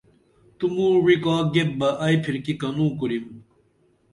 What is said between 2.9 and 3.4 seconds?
کُرِم